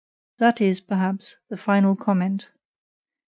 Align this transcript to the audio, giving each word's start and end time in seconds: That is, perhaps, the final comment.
That 0.39 0.59
is, 0.59 0.81
perhaps, 0.81 1.37
the 1.49 1.57
final 1.57 1.95
comment. 1.95 2.49